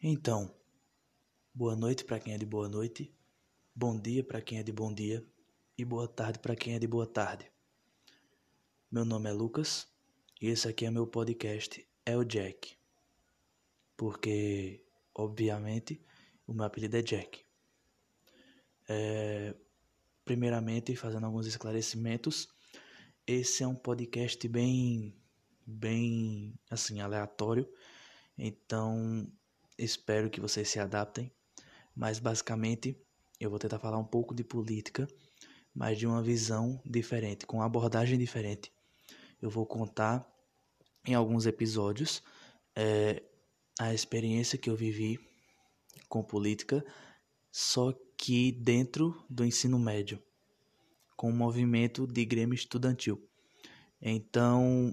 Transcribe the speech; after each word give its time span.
Então, 0.00 0.54
boa 1.52 1.74
noite 1.74 2.04
para 2.04 2.20
quem 2.20 2.32
é 2.32 2.38
de 2.38 2.46
boa 2.46 2.68
noite, 2.68 3.12
bom 3.74 3.98
dia 3.98 4.22
para 4.22 4.40
quem 4.40 4.60
é 4.60 4.62
de 4.62 4.70
bom 4.70 4.94
dia 4.94 5.26
e 5.76 5.84
boa 5.84 6.06
tarde 6.06 6.38
para 6.38 6.54
quem 6.54 6.76
é 6.76 6.78
de 6.78 6.86
boa 6.86 7.04
tarde. 7.04 7.50
Meu 8.88 9.04
nome 9.04 9.28
é 9.28 9.32
Lucas 9.32 9.88
e 10.40 10.46
esse 10.46 10.68
aqui 10.68 10.86
é 10.86 10.90
meu 10.92 11.04
podcast, 11.04 11.84
é 12.06 12.16
o 12.16 12.22
Jack. 12.22 12.78
Porque, 13.96 14.80
obviamente, 15.12 16.00
o 16.46 16.54
meu 16.54 16.66
apelido 16.66 16.96
é 16.96 17.02
Jack. 17.02 17.44
É, 18.88 19.52
primeiramente, 20.24 20.94
fazendo 20.94 21.26
alguns 21.26 21.48
esclarecimentos, 21.48 22.48
esse 23.26 23.64
é 23.64 23.66
um 23.66 23.74
podcast 23.74 24.46
bem, 24.46 25.12
bem, 25.66 26.54
assim, 26.70 27.00
aleatório. 27.00 27.68
Então, 28.38 29.28
Espero 29.78 30.28
que 30.28 30.40
vocês 30.40 30.68
se 30.68 30.80
adaptem, 30.80 31.30
mas 31.94 32.18
basicamente 32.18 33.00
eu 33.38 33.48
vou 33.48 33.60
tentar 33.60 33.78
falar 33.78 33.96
um 33.96 34.04
pouco 34.04 34.34
de 34.34 34.42
política, 34.42 35.06
mas 35.72 35.96
de 35.96 36.04
uma 36.04 36.20
visão 36.20 36.82
diferente, 36.84 37.46
com 37.46 37.58
uma 37.58 37.66
abordagem 37.66 38.18
diferente. 38.18 38.72
Eu 39.40 39.48
vou 39.48 39.64
contar 39.64 40.28
em 41.06 41.14
alguns 41.14 41.46
episódios 41.46 42.20
é, 42.74 43.22
a 43.78 43.94
experiência 43.94 44.58
que 44.58 44.68
eu 44.68 44.74
vivi 44.74 45.20
com 46.08 46.24
política, 46.24 46.84
só 47.52 47.94
que 48.16 48.50
dentro 48.50 49.24
do 49.30 49.44
ensino 49.44 49.78
médio, 49.78 50.20
com 51.16 51.30
o 51.30 51.34
movimento 51.34 52.04
de 52.04 52.24
Grêmio 52.24 52.54
Estudantil. 52.54 53.22
Então, 54.02 54.92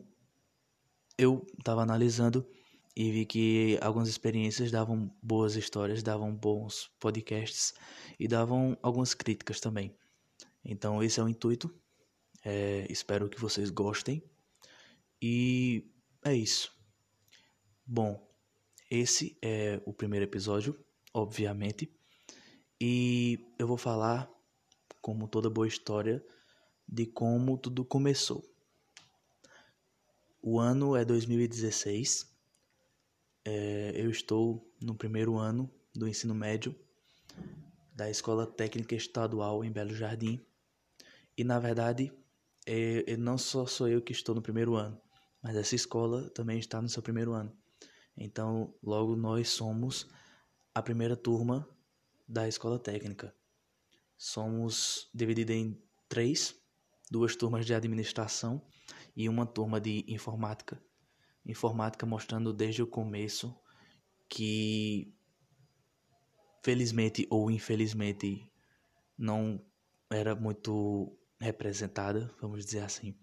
eu 1.18 1.44
estava 1.58 1.82
analisando 1.82 2.48
e 2.96 3.12
vi 3.12 3.26
que 3.26 3.78
algumas 3.82 4.08
experiências 4.08 4.72
davam 4.72 5.14
boas 5.22 5.56
histórias, 5.56 6.02
davam 6.02 6.34
bons 6.34 6.90
podcasts 7.00 7.74
e 8.18 8.28
davam 8.28 8.78
algumas 8.82 9.14
críticas 9.14 9.60
também. 9.60 9.94
Então 10.64 11.04
esse 11.04 11.20
é 11.20 11.24
o 11.24 11.28
intuito. 11.28 11.74
É, 12.44 12.88
espero 12.90 13.28
que 13.28 13.42
vocês 13.42 13.70
gostem. 13.70 14.24
E 15.22 15.92
é 16.24 16.34
isso. 16.34 16.72
Bom, 17.86 18.26
esse 18.90 19.38
é 19.42 19.82
o 19.86 19.94
primeiro 19.94 20.26
episódio, 20.26 20.80
obviamente. 21.14 21.92
E 22.80 23.40
eu 23.60 23.68
vou 23.68 23.78
falar, 23.78 24.32
como 25.02 25.28
toda 25.28 25.50
boa 25.50 25.68
história, 25.68 26.24
de 26.88 27.06
como 27.06 27.58
tudo 27.58 27.84
começou. 27.84 28.44
O 30.42 30.60
ano 30.60 30.96
é 30.96 31.04
2016 31.04 32.35
é, 33.46 33.94
eu 33.96 34.10
estou 34.10 34.68
no 34.82 34.96
primeiro 34.96 35.38
ano 35.38 35.72
do 35.94 36.08
ensino 36.08 36.34
médio 36.34 36.76
da 37.94 38.10
Escola 38.10 38.48
Técnica 38.48 38.96
Estadual 38.96 39.64
em 39.64 39.72
Belo 39.72 39.94
Jardim. 39.94 40.44
E 41.38 41.44
na 41.44 41.60
verdade, 41.60 42.12
é, 42.66 43.16
não 43.16 43.38
só 43.38 43.68
sou 43.68 43.88
eu 43.88 44.02
que 44.02 44.12
estou 44.12 44.34
no 44.34 44.42
primeiro 44.42 44.76
ano, 44.76 45.00
mas 45.42 45.56
essa 45.56 45.76
escola 45.76 46.30
também 46.32 46.58
está 46.58 46.82
no 46.82 46.90
seu 46.90 47.04
primeiro 47.04 47.34
ano. 47.34 47.56
Então, 48.18 48.74
logo 48.82 49.16
nós 49.16 49.50
somos 49.50 50.08
a 50.74 50.82
primeira 50.82 51.16
turma 51.16 51.70
da 52.28 52.48
escola 52.48 52.80
técnica. 52.80 53.34
Somos 54.18 55.10
divididos 55.14 55.56
em 55.56 55.80
três, 56.10 56.56
duas 57.12 57.36
turmas 57.36 57.66
de 57.66 57.74
administração 57.74 58.66
e 59.16 59.30
uma 59.30 59.46
turma 59.46 59.80
de 59.80 60.04
informática 60.08 60.82
informática 61.46 62.06
mostrando 62.06 62.54
desde 62.54 62.82
o 62.82 62.88
começo 62.88 63.56
que 64.28 65.14
felizmente 66.64 67.28
ou 67.30 67.52
infelizmente 67.52 68.52
não 69.18 69.64
era 70.10 70.36
muito 70.36 71.18
representada, 71.40 72.34
vamos 72.42 72.66
dizer 72.66 72.80
assim. 72.80 73.16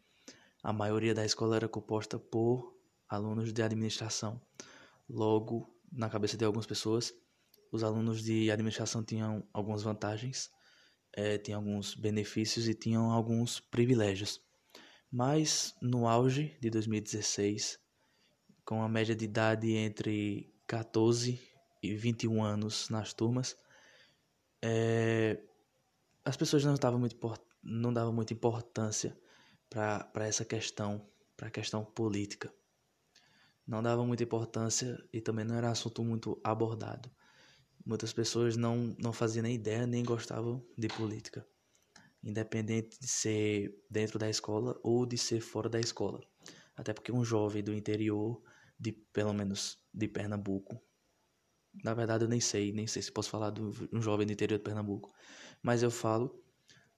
A 0.63 0.73
maioria 0.73 1.15
da 1.15 1.25
escola 1.25 1.57
era 1.57 1.69
composta 1.69 2.19
por 2.19 2.79
alunos 3.09 3.53
de 3.53 3.63
administração. 3.63 4.41
Logo, 5.09 5.75
na 5.91 6.09
cabeça 6.09 6.37
de 6.37 6.45
algumas 6.45 6.67
pessoas, 6.67 7.13
os 7.73 7.83
alunos 7.83 8.23
de 8.23 8.51
administração 8.51 9.03
tinham 9.03 9.47
algumas 9.53 9.83
vantagens, 9.83 10.51
é, 11.13 11.37
tinham 11.37 11.61
alguns 11.61 11.95
benefícios 11.95 12.69
e 12.69 12.75
tinham 12.75 13.11
alguns 13.11 13.59
privilégios. 13.59 14.41
Mas 15.11 15.75
no 15.83 16.07
auge 16.07 16.57
de 16.61 16.71
2016, 16.71 17.82
com 18.65 18.83
a 18.83 18.89
média 18.89 19.15
de 19.15 19.25
idade 19.25 19.73
entre 19.73 20.53
14 20.67 21.41
e 21.83 21.95
21 21.95 22.43
anos 22.43 22.89
nas 22.89 23.13
turmas, 23.13 23.57
é, 24.63 25.41
as 26.25 26.37
pessoas 26.37 26.65
não 26.65 26.75
davam 26.75 27.01
muito, 27.01 27.17
não 27.63 27.93
davam 27.93 28.13
muita 28.13 28.33
importância 28.33 29.17
para 29.69 30.27
essa 30.27 30.45
questão, 30.45 31.07
para 31.37 31.49
a 31.49 31.51
questão 31.51 31.85
política. 31.85 32.53
Não 33.67 33.83
davam 33.83 34.07
muita 34.07 34.23
importância 34.23 34.99
e 35.13 35.21
também 35.21 35.45
não 35.45 35.57
era 35.57 35.71
assunto 35.71 36.05
muito 36.05 36.41
abordado. 36.45 37.11
Muitas 37.85 38.13
pessoas 38.13 38.57
não, 38.57 38.95
não 38.99 39.13
faziam 39.13 39.43
nem 39.43 39.55
ideia 39.55 39.87
nem 39.87 40.05
gostavam 40.05 40.65
de 40.79 40.89
política, 40.89 41.45
independente 42.23 42.99
de 43.01 43.09
ser 43.09 43.75
dentro 43.91 44.19
da 44.19 44.31
escola 44.31 44.79
ou 44.83 45.05
de 45.05 45.19
ser 45.19 45.41
fora 45.41 45.69
da 45.69 45.81
escola. 45.81 46.21
Até 46.77 46.93
porque 46.93 47.11
um 47.11 47.25
jovem 47.25 47.63
do 47.63 47.75
interior 47.75 48.41
de 48.83 48.91
pelo 48.91 49.33
menos 49.33 49.79
de 49.95 50.09
Pernambuco. 50.09 50.83
Na 51.85 51.95
verdade, 51.95 52.25
eu 52.25 52.29
nem 52.29 52.41
sei, 52.41 52.73
nem 52.73 52.87
sei 52.87 53.01
se 53.01 53.13
posso 53.13 53.31
falar 53.31 53.51
de 53.51 53.63
um 53.93 54.03
jovem 54.03 54.27
do 54.27 54.33
interior 54.33 54.59
de 54.59 54.65
Pernambuco, 54.65 55.15
mas 55.63 55.83
eu 55.83 55.91
falo 55.91 56.45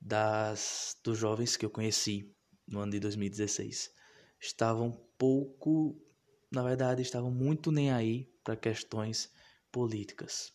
das 0.00 0.98
dos 1.04 1.18
jovens 1.18 1.56
que 1.56 1.66
eu 1.66 1.70
conheci 1.70 2.34
no 2.66 2.80
ano 2.80 2.92
de 2.92 3.00
2016. 3.00 3.92
Estavam 4.40 4.92
pouco, 5.18 6.00
na 6.50 6.62
verdade, 6.62 7.02
estavam 7.02 7.30
muito 7.30 7.70
nem 7.70 7.92
aí 7.92 8.32
para 8.42 8.56
questões 8.56 9.30
políticas. 9.70 10.52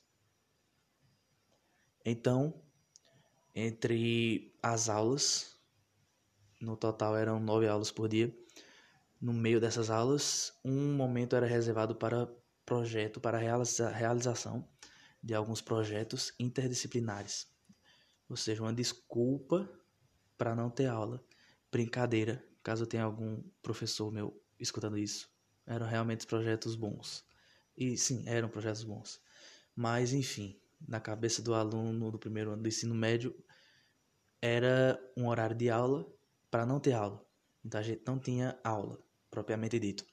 Então, 2.03 2.59
entre 3.53 4.57
as 4.63 4.90
aulas, 4.90 5.59
no 6.59 6.75
total 6.75 7.16
eram 7.16 7.40
nove 7.40 7.67
aulas 7.67 7.91
por 7.91 8.09
dia, 8.09 8.35
no 9.22 9.34
meio 9.34 9.59
dessas 9.59 9.90
aulas, 9.90 10.53
um 10.63 10.94
momento 10.94 11.35
era 11.35 11.46
reservado 11.46 11.94
para 11.94 12.30
projeto, 12.66 13.19
para 13.19 13.38
a 13.38 13.91
realização 13.91 14.68
de 15.22 15.34
alguns 15.34 15.62
projetos 15.62 16.34
interdisciplinares. 16.40 17.47
Ou 18.29 18.38
seja, 18.38 18.62
uma 18.62 18.74
desculpa 18.74 19.69
para 20.38 20.56
não 20.56 20.69
ter 20.69 20.85
aula. 20.85 21.22
Brincadeira, 21.69 22.44
caso 22.63 22.85
tenha 22.85 23.03
algum 23.03 23.44
professor 23.62 24.12
meu 24.12 24.41
escutando 24.58 24.97
isso. 24.97 25.29
Eram 25.66 25.85
realmente 25.85 26.25
projetos 26.25 26.75
bons. 26.75 27.25
E 27.75 27.97
sim, 27.97 28.24
eram 28.25 28.47
projetos 28.47 28.84
bons. 28.84 29.22
Mas, 29.75 30.13
enfim, 30.13 30.58
na 30.88 31.00
cabeça 31.00 31.41
do 31.41 31.53
aluno 31.53 32.12
do 32.12 32.19
primeiro 32.19 32.52
ano 32.52 32.63
do 32.63 32.69
ensino 32.69 32.96
médio, 32.96 33.35
era 34.41 34.97
um 35.18 35.28
horário 35.28 35.56
de 35.56 35.69
aula 35.69 36.09
para 36.50 36.66
não 36.66 36.79
ter 36.79 36.94
aula. 36.94 37.25
Então 37.66 37.79
a 37.79 37.84
gente 37.84 38.03
não 38.06 38.18
tinha 38.18 38.58
aula 38.63 39.03
propriamente 39.29 39.79
dito. 39.79 40.06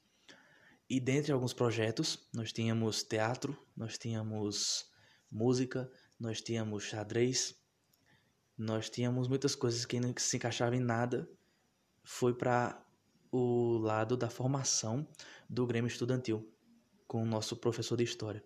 E 0.88 1.00
dentre 1.00 1.32
alguns 1.32 1.52
projetos, 1.52 2.28
nós 2.32 2.52
tínhamos 2.52 3.02
teatro, 3.02 3.58
nós 3.76 3.98
tínhamos 3.98 4.88
música, 5.30 5.90
nós 6.18 6.40
tínhamos 6.40 6.84
xadrez, 6.84 7.56
nós 8.56 8.88
tínhamos 8.88 9.28
muitas 9.28 9.54
coisas 9.54 9.84
que 9.84 9.98
não 9.98 10.14
se 10.16 10.36
encaixavam 10.36 10.78
em 10.78 10.80
nada. 10.80 11.28
Foi 12.04 12.32
para 12.32 12.82
o 13.32 13.78
lado 13.78 14.16
da 14.16 14.30
formação 14.30 15.06
do 15.50 15.66
Grêmio 15.66 15.88
Estudantil, 15.88 16.48
com 17.06 17.22
o 17.22 17.26
nosso 17.26 17.56
professor 17.56 17.96
de 17.96 18.04
história. 18.04 18.44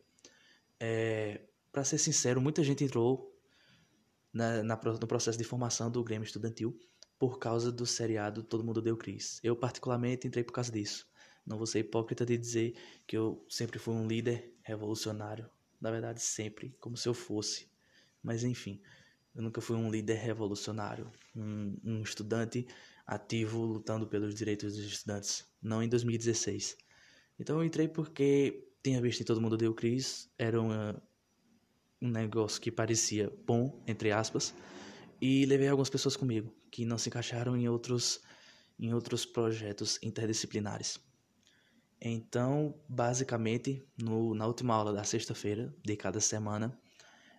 É, 0.78 1.42
para 1.70 1.84
ser 1.84 1.98
sincero, 1.98 2.40
muita 2.40 2.64
gente 2.64 2.82
entrou 2.82 3.38
na, 4.32 4.62
na, 4.62 4.80
no 4.82 5.06
processo 5.06 5.36
de 5.36 5.44
formação 5.44 5.90
do 5.90 6.02
Grêmio 6.02 6.24
Estudantil 6.24 6.76
por 7.20 7.38
causa 7.38 7.70
do 7.70 7.84
seriado 7.84 8.42
Todo 8.42 8.64
Mundo 8.64 8.80
Deu 8.80 8.96
Cris. 8.96 9.40
Eu, 9.44 9.54
particularmente, 9.54 10.26
entrei 10.26 10.42
por 10.42 10.54
causa 10.54 10.72
disso. 10.72 11.06
Não 11.46 11.58
vou 11.58 11.66
ser 11.66 11.80
hipócrita 11.80 12.24
de 12.24 12.38
dizer 12.38 12.74
que 13.06 13.14
eu 13.14 13.44
sempre 13.46 13.78
fui 13.78 13.92
um 13.92 14.08
líder 14.08 14.54
revolucionário. 14.62 15.46
Na 15.78 15.90
verdade, 15.90 16.22
sempre, 16.22 16.74
como 16.80 16.96
se 16.96 17.06
eu 17.06 17.12
fosse. 17.12 17.68
Mas, 18.22 18.42
enfim, 18.42 18.80
eu 19.34 19.42
nunca 19.42 19.60
fui 19.60 19.76
um 19.76 19.90
líder 19.90 20.14
revolucionário, 20.14 21.12
um, 21.36 21.76
um 21.84 22.00
estudante 22.00 22.66
ativo 23.06 23.66
lutando 23.66 24.06
pelos 24.06 24.34
direitos 24.34 24.74
dos 24.74 24.86
estudantes. 24.86 25.46
Não 25.60 25.82
em 25.82 25.90
2016. 25.90 26.74
Então, 27.38 27.58
eu 27.58 27.64
entrei 27.64 27.86
porque 27.86 28.66
tinha 28.82 28.98
visto 29.02 29.20
em 29.20 29.24
Todo 29.24 29.42
Mundo 29.42 29.58
Deu 29.58 29.74
Cris. 29.74 30.32
Era 30.38 30.58
uma, 30.58 31.02
um 32.00 32.08
negócio 32.08 32.58
que 32.62 32.72
parecia 32.72 33.30
bom, 33.44 33.84
entre 33.86 34.10
aspas 34.10 34.54
e 35.20 35.44
levei 35.44 35.68
algumas 35.68 35.90
pessoas 35.90 36.16
comigo 36.16 36.50
que 36.70 36.84
não 36.84 36.98
se 36.98 37.08
encaixaram 37.08 37.56
em 37.56 37.68
outros 37.68 38.20
em 38.78 38.94
outros 38.94 39.26
projetos 39.26 39.98
interdisciplinares. 40.02 40.98
Então, 42.00 42.74
basicamente, 42.88 43.86
no, 43.98 44.34
na 44.34 44.46
última 44.46 44.74
aula 44.74 44.90
da 44.90 45.04
sexta-feira 45.04 45.74
de 45.84 45.96
cada 45.96 46.18
semana, 46.18 46.80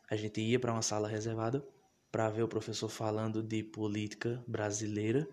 a 0.07 0.15
gente 0.15 0.39
ia 0.39 0.59
para 0.59 0.71
uma 0.71 0.83
sala 0.83 1.07
reservada 1.07 1.67
para 2.11 2.29
ver 2.29 2.43
o 2.43 2.47
professor 2.47 2.89
falando 2.89 3.41
de 3.41 3.63
política 3.63 4.43
brasileira 4.47 5.27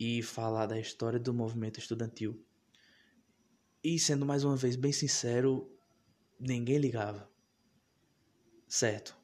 e 0.00 0.22
falar 0.22 0.64
da 0.64 0.78
história 0.78 1.18
do 1.18 1.34
movimento 1.34 1.78
estudantil. 1.78 2.42
E 3.82 3.98
sendo 3.98 4.24
mais 4.24 4.44
uma 4.44 4.56
vez 4.56 4.76
bem 4.76 4.92
sincero, 4.92 5.70
ninguém 6.40 6.78
ligava. 6.78 7.28
Certo, 8.66 9.14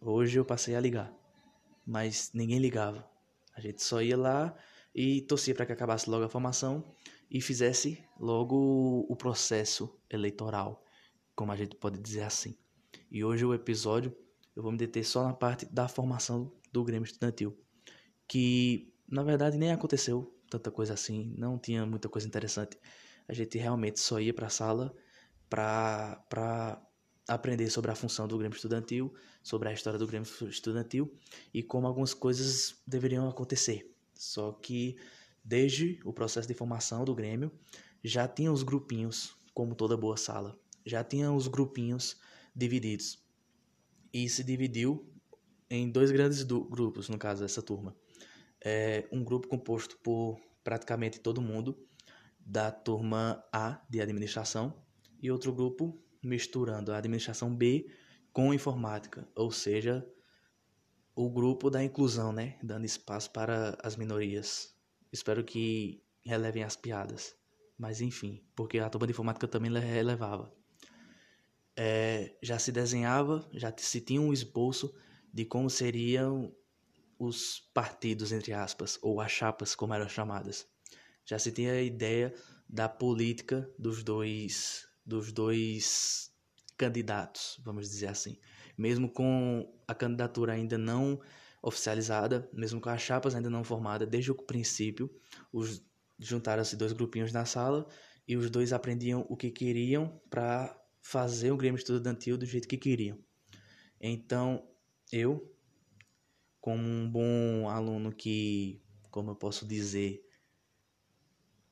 hoje 0.00 0.38
eu 0.38 0.44
passei 0.44 0.74
a 0.74 0.80
ligar, 0.80 1.10
mas 1.86 2.30
ninguém 2.34 2.58
ligava. 2.58 3.11
A 3.54 3.60
gente 3.60 3.82
só 3.82 4.02
ia 4.02 4.16
lá 4.16 4.56
e 4.94 5.22
torcia 5.22 5.54
para 5.54 5.66
que 5.66 5.72
acabasse 5.72 6.08
logo 6.08 6.24
a 6.24 6.28
formação 6.28 6.94
e 7.30 7.40
fizesse 7.40 8.02
logo 8.18 9.06
o 9.08 9.16
processo 9.16 9.98
eleitoral, 10.10 10.84
como 11.34 11.52
a 11.52 11.56
gente 11.56 11.76
pode 11.76 11.98
dizer 11.98 12.22
assim. 12.22 12.56
E 13.10 13.24
hoje 13.24 13.44
o 13.44 13.54
episódio 13.54 14.14
eu 14.54 14.62
vou 14.62 14.72
me 14.72 14.78
deter 14.78 15.04
só 15.04 15.24
na 15.24 15.32
parte 15.32 15.66
da 15.66 15.88
formação 15.88 16.52
do 16.70 16.84
Grêmio 16.84 17.06
Estudantil, 17.06 17.56
que 18.28 18.92
na 19.08 19.22
verdade 19.22 19.56
nem 19.56 19.72
aconteceu 19.72 20.38
tanta 20.50 20.70
coisa 20.70 20.92
assim, 20.92 21.34
não 21.38 21.58
tinha 21.58 21.86
muita 21.86 22.08
coisa 22.08 22.26
interessante. 22.26 22.78
A 23.26 23.32
gente 23.32 23.56
realmente 23.56 23.98
só 23.98 24.20
ia 24.20 24.34
para 24.34 24.46
a 24.46 24.50
sala 24.50 24.94
para 25.48 26.82
aprender 27.28 27.70
sobre 27.70 27.90
a 27.90 27.94
função 27.94 28.26
do 28.26 28.36
Grêmio 28.36 28.56
Estudantil, 28.56 29.12
sobre 29.42 29.68
a 29.68 29.72
história 29.72 29.98
do 29.98 30.06
Grêmio 30.06 30.28
Estudantil 30.48 31.12
e 31.52 31.62
como 31.62 31.86
algumas 31.86 32.14
coisas 32.14 32.76
deveriam 32.86 33.28
acontecer. 33.28 33.94
Só 34.14 34.52
que 34.52 34.96
desde 35.44 36.00
o 36.04 36.12
processo 36.12 36.48
de 36.48 36.54
formação 36.54 37.04
do 37.04 37.14
Grêmio 37.14 37.50
já 38.02 38.26
tinha 38.26 38.52
os 38.52 38.62
grupinhos, 38.62 39.36
como 39.54 39.74
toda 39.74 39.96
boa 39.96 40.16
sala, 40.16 40.58
já 40.84 41.04
tinha 41.04 41.32
os 41.32 41.46
grupinhos 41.46 42.16
divididos. 42.54 43.22
E 44.12 44.28
se 44.28 44.44
dividiu 44.44 45.08
em 45.70 45.90
dois 45.90 46.10
grandes 46.10 46.42
grupos, 46.42 47.08
no 47.08 47.18
caso, 47.18 47.44
essa 47.44 47.62
turma. 47.62 47.96
É 48.64 49.08
um 49.10 49.24
grupo 49.24 49.48
composto 49.48 49.96
por 49.98 50.38
praticamente 50.62 51.18
todo 51.18 51.40
mundo 51.40 51.76
da 52.38 52.70
turma 52.70 53.42
A 53.52 53.80
de 53.88 54.00
administração 54.00 54.74
e 55.20 55.30
outro 55.30 55.52
grupo 55.52 55.98
misturando 56.22 56.92
a 56.92 56.98
administração 56.98 57.54
B 57.54 57.86
com 58.32 58.54
informática, 58.54 59.28
ou 59.34 59.50
seja, 59.50 60.06
o 61.14 61.28
grupo 61.30 61.70
da 61.70 61.82
inclusão, 61.82 62.32
né, 62.32 62.58
dando 62.62 62.86
espaço 62.86 63.30
para 63.30 63.76
as 63.82 63.96
minorias. 63.96 64.74
Espero 65.12 65.44
que 65.44 66.02
relevem 66.24 66.62
as 66.62 66.76
piadas, 66.76 67.34
mas 67.76 68.00
enfim, 68.00 68.42
porque 68.54 68.78
a 68.78 68.88
turma 68.88 69.06
de 69.06 69.12
informática 69.12 69.46
também 69.46 69.72
relevava. 69.72 70.52
É, 71.76 72.36
já 72.42 72.58
se 72.58 72.70
desenhava, 72.70 73.48
já 73.52 73.72
se 73.76 74.00
tinha 74.00 74.20
um 74.20 74.32
esboço 74.32 74.94
de 75.32 75.44
como 75.44 75.68
seriam 75.68 76.54
os 77.18 77.60
partidos, 77.72 78.32
entre 78.32 78.52
aspas, 78.52 78.98
ou 79.02 79.20
as 79.20 79.30
chapas, 79.30 79.74
como 79.74 79.94
eram 79.94 80.08
chamadas. 80.08 80.66
Já 81.24 81.38
se 81.38 81.52
tinha 81.52 81.72
a 81.72 81.82
ideia 81.82 82.34
da 82.68 82.88
política 82.88 83.70
dos 83.78 84.02
dois, 84.02 84.86
dos 85.04 85.32
dois 85.32 86.32
candidatos, 86.76 87.60
vamos 87.64 87.88
dizer 87.88 88.08
assim. 88.08 88.38
Mesmo 88.76 89.10
com 89.10 89.72
a 89.86 89.94
candidatura 89.94 90.52
ainda 90.52 90.78
não 90.78 91.20
oficializada, 91.62 92.48
mesmo 92.52 92.80
com 92.80 92.88
as 92.88 93.00
chapas 93.00 93.34
ainda 93.34 93.48
não 93.48 93.62
formadas, 93.62 94.08
desde 94.08 94.32
o 94.32 94.34
princípio, 94.34 95.10
os 95.52 95.84
juntaram-se 96.18 96.76
dois 96.76 96.92
grupinhos 96.92 97.32
na 97.32 97.44
sala 97.44 97.86
e 98.26 98.36
os 98.36 98.50
dois 98.50 98.72
aprendiam 98.72 99.26
o 99.28 99.36
que 99.36 99.50
queriam 99.50 100.20
para 100.30 100.76
fazer 101.00 101.50
o 101.50 101.56
Grêmio 101.56 101.78
Estudantil 101.78 102.38
do 102.38 102.46
jeito 102.46 102.68
que 102.68 102.76
queriam. 102.76 103.18
Então, 104.00 104.68
eu, 105.10 105.52
como 106.60 106.82
um 106.82 107.10
bom 107.10 107.68
aluno 107.68 108.12
que, 108.12 108.82
como 109.10 109.30
eu 109.30 109.36
posso 109.36 109.66
dizer, 109.66 110.24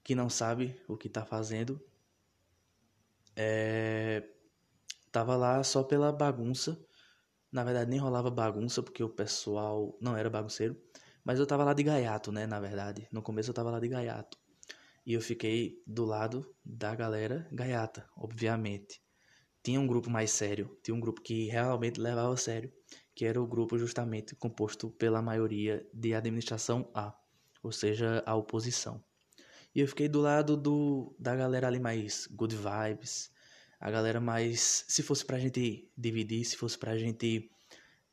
que 0.02 0.14
não 0.14 0.28
sabe 0.28 0.76
o 0.88 0.96
que 0.96 1.06
está 1.06 1.24
fazendo, 1.24 1.80
é, 3.42 4.22
tava 5.10 5.34
lá 5.34 5.64
só 5.64 5.82
pela 5.82 6.12
bagunça. 6.12 6.78
Na 7.50 7.64
verdade, 7.64 7.90
nem 7.90 7.98
rolava 7.98 8.30
bagunça, 8.30 8.82
porque 8.82 9.02
o 9.02 9.08
pessoal 9.08 9.96
não 9.98 10.14
era 10.14 10.28
bagunceiro. 10.28 10.76
Mas 11.24 11.38
eu 11.38 11.46
tava 11.46 11.64
lá 11.64 11.72
de 11.72 11.82
gaiato, 11.82 12.30
né? 12.30 12.46
Na 12.46 12.60
verdade. 12.60 13.08
No 13.10 13.22
começo 13.22 13.50
eu 13.50 13.54
tava 13.54 13.70
lá 13.70 13.80
de 13.80 13.88
gaiato. 13.88 14.38
E 15.06 15.14
eu 15.14 15.22
fiquei 15.22 15.82
do 15.86 16.04
lado 16.04 16.54
da 16.62 16.94
galera 16.94 17.48
gaiata, 17.50 18.06
obviamente. 18.14 19.02
Tinha 19.62 19.80
um 19.80 19.86
grupo 19.86 20.10
mais 20.10 20.30
sério, 20.30 20.78
tinha 20.82 20.94
um 20.94 21.00
grupo 21.00 21.22
que 21.22 21.46
realmente 21.46 21.98
levava 22.00 22.34
a 22.34 22.36
sério, 22.36 22.72
que 23.14 23.24
era 23.24 23.40
o 23.40 23.46
grupo 23.46 23.78
justamente 23.78 24.36
composto 24.36 24.90
pela 24.90 25.22
maioria 25.22 25.86
de 25.92 26.14
administração 26.14 26.90
A, 26.94 27.14
ou 27.62 27.72
seja, 27.72 28.22
a 28.26 28.34
oposição. 28.34 29.02
E 29.74 29.80
eu 29.80 29.88
fiquei 29.88 30.08
do 30.08 30.20
lado 30.20 30.56
do, 30.56 31.14
da 31.18 31.34
galera 31.36 31.66
ali 31.68 31.78
mais 31.78 32.26
good 32.26 32.56
vibes, 32.56 33.30
a 33.78 33.90
galera 33.90 34.20
mais. 34.20 34.84
Se 34.88 35.02
fosse 35.02 35.24
pra 35.24 35.38
gente 35.38 35.90
dividir, 35.96 36.44
se 36.44 36.56
fosse 36.56 36.76
pra 36.76 36.96
gente 36.96 37.50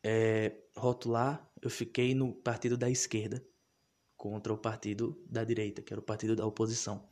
é, 0.04 0.56
rotular, 0.76 1.50
eu 1.62 1.70
fiquei 1.70 2.14
no 2.14 2.34
partido 2.34 2.78
da 2.78 2.90
esquerda 2.90 3.44
contra 4.16 4.54
o 4.54 4.58
partido 4.58 5.24
da 5.30 5.44
direita, 5.44 5.82
que 5.82 5.94
era 5.94 6.00
o 6.00 6.04
partido 6.04 6.36
da 6.36 6.46
oposição. 6.46 7.10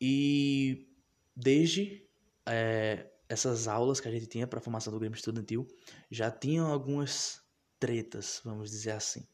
E 0.00 0.88
desde 1.34 2.08
é, 2.46 3.08
essas 3.28 3.68
aulas 3.68 4.00
que 4.00 4.08
a 4.08 4.10
gente 4.10 4.26
tinha 4.26 4.46
para 4.46 4.60
formação 4.60 4.92
do 4.92 4.98
Grêmio 4.98 5.16
Estudantil, 5.16 5.66
já 6.10 6.30
tinham 6.30 6.66
algumas 6.70 7.40
tretas, 7.78 8.40
vamos 8.44 8.70
dizer 8.70 8.92
assim. 8.92 9.26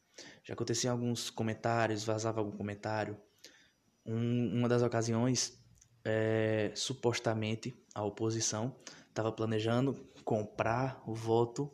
Já 0.43 0.53
aconteciam 0.53 0.93
alguns 0.93 1.29
comentários, 1.29 2.03
vazava 2.03 2.39
algum 2.39 2.55
comentário. 2.55 3.19
Um, 4.05 4.57
uma 4.59 4.69
das 4.69 4.81
ocasiões, 4.81 5.59
é, 6.03 6.71
supostamente, 6.75 7.75
a 7.93 8.03
oposição 8.03 8.75
estava 9.07 9.31
planejando 9.31 9.93
comprar 10.23 11.01
o 11.05 11.13
voto 11.13 11.73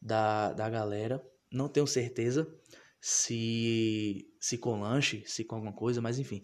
da, 0.00 0.52
da 0.52 0.68
galera. 0.68 1.24
Não 1.50 1.68
tenho 1.68 1.86
certeza 1.86 2.52
se, 3.00 4.32
se 4.40 4.58
com 4.58 4.80
lanche, 4.80 5.24
se 5.26 5.44
com 5.44 5.56
alguma 5.56 5.72
coisa, 5.72 6.00
mas 6.00 6.18
enfim. 6.18 6.42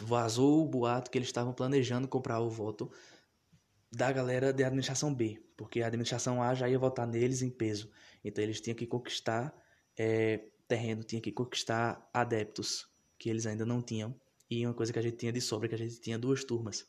Vazou 0.00 0.64
o 0.64 0.68
boato 0.68 1.10
que 1.10 1.18
eles 1.18 1.28
estavam 1.28 1.52
planejando 1.52 2.08
comprar 2.08 2.40
o 2.40 2.50
voto 2.50 2.90
da 3.90 4.12
galera 4.12 4.52
da 4.52 4.66
administração 4.66 5.14
B, 5.14 5.42
porque 5.56 5.80
a 5.80 5.86
administração 5.86 6.42
A 6.42 6.54
já 6.54 6.68
ia 6.68 6.78
votar 6.78 7.06
neles 7.06 7.42
em 7.42 7.50
peso. 7.50 7.90
Então 8.22 8.44
eles 8.44 8.60
tinham 8.60 8.76
que 8.76 8.86
conquistar 8.86 9.54
é, 9.98 10.44
terreno, 10.66 11.02
tinham 11.02 11.22
que 11.22 11.32
conquistar 11.32 12.08
adeptos 12.12 12.86
que 13.18 13.30
eles 13.30 13.46
ainda 13.46 13.64
não 13.64 13.82
tinham. 13.82 14.14
E 14.50 14.64
uma 14.64 14.74
coisa 14.74 14.92
que 14.92 14.98
a 14.98 15.02
gente 15.02 15.16
tinha 15.16 15.32
de 15.32 15.40
sobra, 15.40 15.68
que 15.68 15.74
a 15.74 15.78
gente 15.78 16.00
tinha 16.00 16.18
duas 16.18 16.44
turmas. 16.44 16.86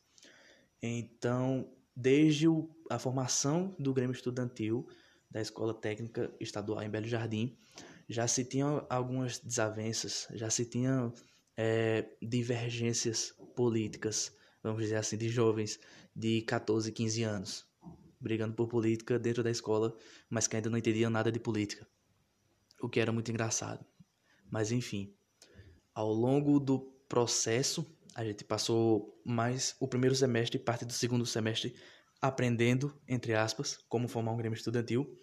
Então, 0.81 1.71
desde 1.95 2.47
o, 2.47 2.69
a 2.89 2.97
formação 2.97 3.75
do 3.77 3.93
Grêmio 3.93 4.13
Estudantil 4.13 4.87
da 5.29 5.41
Escola 5.41 5.73
Técnica 5.73 6.33
Estadual 6.39 6.81
em 6.81 6.89
Belo 6.89 7.07
Jardim, 7.07 7.57
já 8.07 8.27
se 8.27 8.43
tinham 8.43 8.85
algumas 8.89 9.37
desavenças, 9.37 10.27
já 10.31 10.49
se 10.49 10.65
tinham 10.65 11.13
é, 11.55 12.09
divergências 12.21 13.33
políticas, 13.55 14.35
vamos 14.63 14.81
dizer 14.81 14.95
assim, 14.95 15.17
de 15.17 15.29
jovens 15.29 15.79
de 16.15 16.41
14, 16.41 16.91
15 16.91 17.23
anos, 17.23 17.67
brigando 18.19 18.55
por 18.55 18.67
política 18.67 19.19
dentro 19.19 19.43
da 19.43 19.51
escola, 19.51 19.95
mas 20.29 20.47
que 20.47 20.55
ainda 20.55 20.69
não 20.69 20.77
entendiam 20.77 21.11
nada 21.11 21.31
de 21.31 21.39
política, 21.39 21.87
o 22.81 22.89
que 22.89 22.99
era 22.99 23.11
muito 23.11 23.29
engraçado. 23.29 23.85
Mas 24.49 24.71
enfim, 24.71 25.13
ao 25.93 26.11
longo 26.11 26.59
do 26.59 26.98
processo, 27.09 27.85
a 28.15 28.23
gente 28.23 28.43
passou 28.43 29.19
mais 29.25 29.75
o 29.79 29.87
primeiro 29.87 30.15
semestre 30.15 30.57
e 30.57 30.63
parte 30.63 30.85
do 30.85 30.93
segundo 30.93 31.25
semestre 31.25 31.75
aprendendo, 32.21 32.95
entre 33.07 33.33
aspas, 33.33 33.77
como 33.89 34.07
formar 34.07 34.31
um 34.31 34.37
grêmio 34.37 34.55
estudantil. 34.55 35.19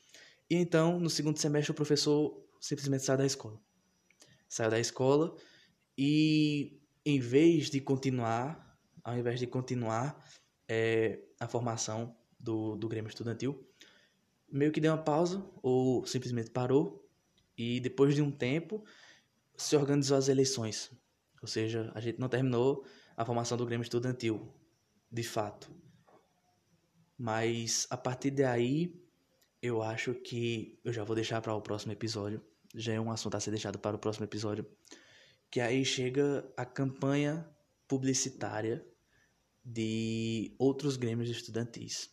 E 0.51 0.57
então, 0.57 0.99
no 0.99 1.09
segundo 1.09 1.39
semestre, 1.39 1.71
o 1.71 1.75
professor 1.75 2.45
simplesmente 2.61 3.05
saiu 3.05 3.19
da 3.19 3.27
escola. 3.27 3.61
Saiu 4.49 4.71
da 4.71 4.81
escola 4.81 5.37
e, 5.97 6.81
em 7.05 7.21
vez 7.21 7.71
de 7.71 7.81
continuar, 7.81 8.79
ao 9.05 9.17
invés 9.17 9.39
de 9.39 9.47
continuar 9.47 10.19
é, 10.69 11.21
a 11.39 11.47
formação 11.47 12.17
do, 12.39 12.77
do 12.77 12.89
Grêmio 12.89 13.09
Estudantil, 13.09 13.65
meio 14.51 14.73
que 14.73 14.81
deu 14.81 14.93
uma 14.93 15.03
pausa 15.03 15.45
ou 15.63 16.05
simplesmente 16.07 16.51
parou. 16.51 17.07
E 17.59 17.81
depois 17.81 18.15
de 18.15 18.23
um 18.23 18.31
tempo, 18.31 18.85
se 19.57 19.77
organizou 19.77 20.17
as 20.17 20.29
eleições 20.29 20.91
ou 21.41 21.49
seja, 21.49 21.91
a 21.95 22.01
gente 22.01 22.19
não 22.19 22.29
terminou 22.29 22.85
a 23.17 23.25
formação 23.25 23.57
do 23.57 23.67
Grêmio 23.67 23.83
Estudantil, 23.83 24.53
de 25.11 25.23
fato. 25.23 25.71
Mas 27.19 27.87
a 27.91 27.97
partir 27.97 28.31
daí, 28.31 29.03
eu 29.63 29.83
acho 29.83 30.15
que 30.15 30.79
eu 30.85 30.93
já 30.93 31.05
vou 31.05 31.15
deixar 31.15 31.41
para 31.41 31.55
o 31.55 31.63
próximo 31.63 31.93
episódio. 31.93 32.45
Já 32.75 32.93
é 32.93 33.01
um 33.01 33.11
assunto 33.11 33.37
a 33.37 33.41
ser 33.41 33.51
deixado 33.51 33.79
para 33.79 33.97
o 33.97 33.99
próximo 33.99 34.25
episódio. 34.25 34.67
Que 35.51 35.61
aí 35.61 35.85
chega 35.85 36.47
a 36.57 36.65
campanha 36.65 37.49
publicitária 37.89 38.87
de 39.65 40.55
outros 40.59 40.97
grêmios 40.97 41.31
estudantis. 41.31 42.11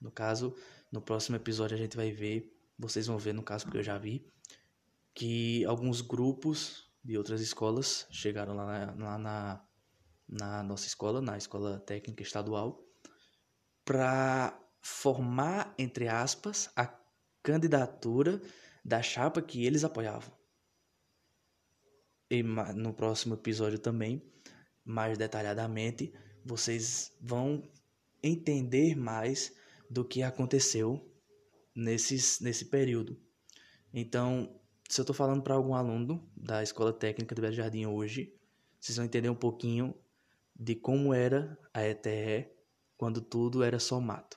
No 0.00 0.10
caso, 0.10 0.54
no 0.90 1.00
próximo 1.00 1.36
episódio 1.36 1.76
a 1.76 1.80
gente 1.80 1.96
vai 1.96 2.10
ver, 2.10 2.56
vocês 2.78 3.06
vão 3.06 3.18
ver 3.18 3.34
no 3.34 3.42
caso 3.42 3.64
porque 3.64 3.78
eu 3.78 3.82
já 3.82 3.98
vi, 3.98 4.26
que 5.14 5.64
alguns 5.66 6.00
grupos 6.00 6.89
de 7.02 7.16
outras 7.16 7.40
escolas 7.40 8.06
chegaram 8.10 8.54
lá 8.54 8.66
na, 8.66 8.94
lá 8.94 9.18
na, 9.18 9.64
na 10.28 10.62
nossa 10.62 10.86
escola, 10.86 11.20
na 11.20 11.36
escola 11.36 11.80
técnica 11.80 12.22
estadual, 12.22 12.84
para 13.84 14.58
formar, 14.80 15.74
entre 15.78 16.08
aspas, 16.08 16.70
a 16.76 16.86
candidatura 17.42 18.40
da 18.84 19.02
chapa 19.02 19.42
que 19.42 19.64
eles 19.64 19.84
apoiavam. 19.84 20.32
E 22.30 22.42
no 22.42 22.94
próximo 22.94 23.34
episódio 23.34 23.78
também, 23.78 24.22
mais 24.84 25.18
detalhadamente, 25.18 26.12
vocês 26.44 27.12
vão 27.20 27.68
entender 28.22 28.94
mais 28.94 29.52
do 29.90 30.04
que 30.04 30.22
aconteceu 30.22 31.10
nesses, 31.74 32.40
nesse 32.40 32.66
período. 32.66 33.20
Então, 33.92 34.59
se 34.90 35.00
eu 35.00 35.04
estou 35.04 35.14
falando 35.14 35.40
para 35.40 35.54
algum 35.54 35.72
aluno 35.72 36.28
da 36.36 36.64
Escola 36.64 36.92
Técnica 36.92 37.32
do 37.32 37.40
Belo 37.40 37.54
Jardim 37.54 37.86
hoje, 37.86 38.34
vocês 38.80 38.96
vão 38.96 39.06
entender 39.06 39.30
um 39.30 39.36
pouquinho 39.36 39.94
de 40.58 40.74
como 40.74 41.14
era 41.14 41.56
a 41.72 41.86
ETE 41.86 42.50
quando 42.96 43.20
tudo 43.20 43.62
era 43.62 43.78
só 43.78 44.00
mato. 44.00 44.36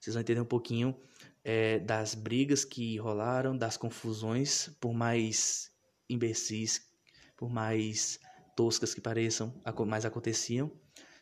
Vocês 0.00 0.14
vão 0.14 0.20
entender 0.20 0.40
um 0.40 0.44
pouquinho 0.44 0.96
é, 1.44 1.78
das 1.78 2.16
brigas 2.16 2.64
que 2.64 2.98
rolaram, 2.98 3.56
das 3.56 3.76
confusões, 3.76 4.68
por 4.80 4.92
mais 4.92 5.70
imbecis, 6.10 6.90
por 7.36 7.48
mais 7.48 8.18
toscas 8.56 8.94
que 8.94 9.00
pareçam, 9.00 9.54
mas 9.86 10.04
aconteciam. 10.04 10.72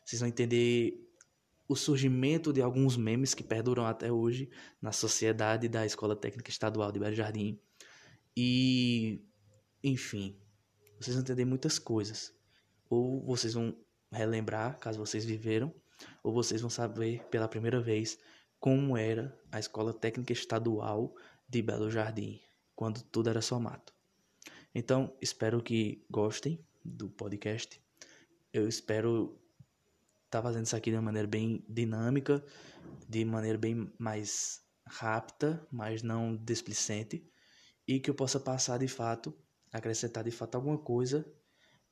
Vocês 0.02 0.20
vão 0.20 0.28
entender 0.30 1.12
o 1.68 1.76
surgimento 1.76 2.54
de 2.54 2.62
alguns 2.62 2.96
memes 2.96 3.34
que 3.34 3.44
perduram 3.44 3.84
até 3.84 4.10
hoje 4.10 4.50
na 4.80 4.92
sociedade 4.92 5.68
da 5.68 5.84
Escola 5.84 6.16
Técnica 6.16 6.50
Estadual 6.50 6.90
de 6.90 6.98
Belo 6.98 7.14
Jardim. 7.14 7.60
E, 8.36 9.24
enfim, 9.82 10.38
vocês 11.00 11.14
vão 11.14 11.22
entender 11.22 11.44
muitas 11.44 11.78
coisas. 11.78 12.32
Ou 12.88 13.24
vocês 13.24 13.54
vão 13.54 13.76
relembrar, 14.10 14.78
caso 14.78 14.98
vocês 14.98 15.24
viveram, 15.24 15.74
ou 16.22 16.32
vocês 16.32 16.60
vão 16.60 16.70
saber 16.70 17.24
pela 17.30 17.48
primeira 17.48 17.80
vez 17.80 18.18
como 18.60 18.96
era 18.96 19.36
a 19.50 19.58
Escola 19.58 19.92
Técnica 19.92 20.32
Estadual 20.32 21.14
de 21.48 21.60
Belo 21.62 21.90
Jardim, 21.90 22.40
quando 22.76 23.02
tudo 23.02 23.28
era 23.28 23.42
só 23.42 23.58
mato. 23.58 23.92
Então, 24.74 25.16
espero 25.20 25.62
que 25.62 26.06
gostem 26.08 26.64
do 26.84 27.10
podcast. 27.10 27.82
Eu 28.52 28.68
espero 28.68 29.38
estar 30.24 30.40
tá 30.40 30.42
fazendo 30.42 30.66
isso 30.66 30.76
aqui 30.76 30.90
de 30.90 30.96
uma 30.96 31.02
maneira 31.02 31.26
bem 31.26 31.64
dinâmica, 31.68 32.44
de 33.08 33.24
maneira 33.24 33.58
bem 33.58 33.92
mais 33.98 34.62
rápida, 34.86 35.66
mas 35.70 36.02
não 36.02 36.36
displicente, 36.36 37.26
e 37.86 38.00
que 38.00 38.10
eu 38.10 38.14
possa 38.14 38.38
passar 38.38 38.78
de 38.78 38.88
fato, 38.88 39.34
acrescentar 39.72 40.24
de 40.24 40.30
fato 40.30 40.54
alguma 40.54 40.78
coisa 40.78 41.24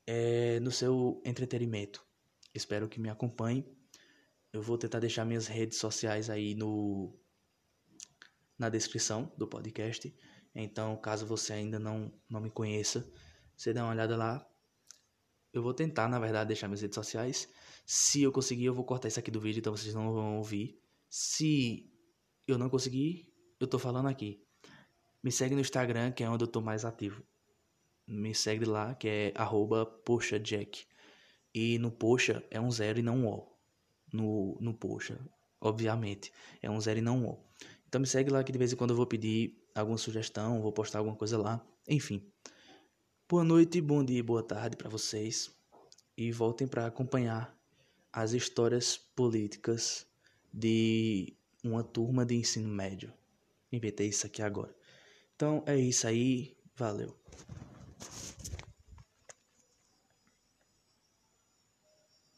é, 0.07 0.61
no 0.61 0.71
seu 0.71 1.21
entretenimento. 1.25 2.05
Espero 2.55 2.89
que 2.89 3.01
me 3.01 3.09
acompanhe. 3.09 3.65
Eu 4.53 4.63
vou 4.63 4.77
tentar 4.77 4.99
deixar 4.99 5.25
minhas 5.25 5.47
redes 5.47 5.79
sociais 5.79 6.29
aí 6.29 6.55
no 6.55 7.17
na 8.59 8.69
descrição 8.69 9.33
do 9.39 9.49
podcast. 9.49 10.15
Então, 10.55 10.97
caso 10.97 11.25
você 11.25 11.55
ainda 11.55 11.79
não, 11.79 12.13
não 12.29 12.41
me 12.41 12.51
conheça, 12.51 13.11
você 13.57 13.73
dá 13.73 13.85
uma 13.85 13.93
olhada 13.93 14.17
lá. 14.17 14.47
Eu 15.53 15.63
vou 15.63 15.73
tentar, 15.73 16.09
na 16.09 16.19
verdade, 16.19 16.49
deixar 16.49 16.69
minhas 16.69 16.83
redes 16.83 16.95
sociais. 16.95 17.49
Se 17.87 18.23
eu 18.23 18.31
conseguir, 18.31 18.67
eu 18.67 18.75
vou 18.75 18.85
cortar 18.85 19.09
isso 19.09 19.19
aqui 19.19 19.31
do 19.31 19.41
vídeo, 19.41 19.61
então 19.61 19.75
vocês 19.75 19.95
não 19.95 20.13
vão 20.13 20.37
ouvir. 20.37 20.79
Se 21.09 21.91
eu 22.47 22.59
não 22.59 22.69
conseguir, 22.69 23.33
eu 23.59 23.67
tô 23.67 23.79
falando 23.79 24.09
aqui. 24.09 24.45
Me 25.23 25.31
segue 25.31 25.55
no 25.55 25.61
Instagram, 25.61 26.13
que 26.13 26.25
é 26.25 26.31
onde 26.31 26.45
eu 26.45 26.49
tô 26.49 26.61
mais 26.63 26.85
ativo. 26.85 27.23
Me 28.07 28.35
segue 28.35 28.65
lá, 28.65 28.95
que 28.95 29.07
é 29.07 29.33
arroba 29.35 29.85
poxajack. 29.85 30.87
E 31.55 31.79
no 31.79 31.91
poxa 31.91 32.43
é 32.51 32.61
um 32.61 32.71
zero 32.71 32.99
e 32.99 33.03
não 33.03 33.19
um 33.19 33.29
O. 33.29 33.47
No, 34.13 34.57
no 34.61 34.73
poxa, 34.73 35.21
obviamente. 35.61 36.33
É 36.63 36.71
um 36.71 36.81
zero 36.81 37.01
e 37.01 37.03
não 37.03 37.19
um 37.19 37.29
O. 37.29 37.45
Então 37.87 38.01
me 38.01 38.07
segue 38.07 38.31
lá 38.31 38.43
que 38.43 38.51
de 38.51 38.59
vez 38.59 38.73
em 38.73 38.77
quando 38.77 38.91
eu 38.91 38.97
vou 38.97 39.07
pedir 39.07 39.63
alguma 39.75 39.99
sugestão, 39.99 40.63
vou 40.63 40.73
postar 40.73 41.01
alguma 41.01 41.17
coisa 41.17 41.37
lá. 41.37 41.65
Enfim. 41.87 42.25
Boa 43.29 43.45
noite, 43.45 43.81
bom 43.81 44.03
dia, 44.03 44.25
boa 44.25 44.43
tarde 44.43 44.77
para 44.77 44.89
vocês. 44.89 45.55
E 46.17 46.33
voltem 46.33 46.67
para 46.67 46.87
acompanhar 46.87 47.55
as 48.13 48.33
histórias 48.33 48.97
políticas 48.97 50.07
de 50.53 51.37
uma 51.63 51.85
turma 51.85 52.25
de 52.25 52.37
ensino 52.37 52.69
médio. 52.69 53.13
Inventei 53.71 54.09
isso 54.09 54.27
aqui 54.27 54.43
agora. 54.43 54.75
Então 55.41 55.63
é 55.65 55.75
isso 55.75 56.07
aí, 56.07 56.55
valeu. 56.77 57.17